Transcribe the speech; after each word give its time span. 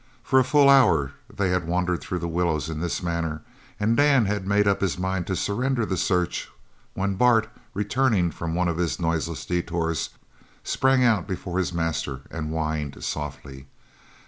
For 0.23 0.39
a 0.39 0.43
full 0.43 0.67
hour 0.67 1.11
they 1.31 1.49
had 1.51 1.67
wandered 1.67 2.01
through 2.01 2.17
the 2.17 2.27
willows 2.27 2.71
in 2.71 2.79
this 2.79 3.03
manner, 3.03 3.43
and 3.79 3.95
Dan 3.95 4.25
had 4.25 4.47
made 4.47 4.67
up 4.67 4.81
his 4.81 4.97
mind 4.97 5.27
to 5.27 5.35
surrender 5.35 5.85
the 5.85 5.95
search 5.95 6.49
when 6.95 7.13
Bart, 7.13 7.47
returning 7.75 8.31
from 8.31 8.55
one 8.55 8.67
of 8.67 8.77
his 8.79 8.99
noiseless 8.99 9.45
detours, 9.45 10.09
sprang 10.63 11.03
out 11.03 11.27
before 11.27 11.59
his 11.59 11.71
master 11.71 12.21
and 12.31 12.49
whined 12.49 13.03
softly. 13.03 13.67